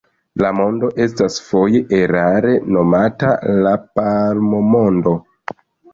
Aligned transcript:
La 0.43 0.49
Mondo 0.59 0.87
estas 1.03 1.35
foje 1.49 1.81
erare 1.99 2.55
nomata 2.77 3.35
La 3.67 3.75
Palmo-Mondo. 4.01 5.15